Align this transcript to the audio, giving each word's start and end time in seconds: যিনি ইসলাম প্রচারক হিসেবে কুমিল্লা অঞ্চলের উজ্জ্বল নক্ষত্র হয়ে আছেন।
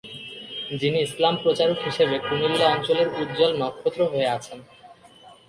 যিনি 0.79 0.97
ইসলাম 1.01 1.35
প্রচারক 1.43 1.77
হিসেবে 1.87 2.15
কুমিল্লা 2.19 2.65
অঞ্চলের 2.73 3.07
উজ্জ্বল 3.19 3.51
নক্ষত্র 3.61 4.01
হয়ে 4.11 4.27
আছেন। 4.35 4.59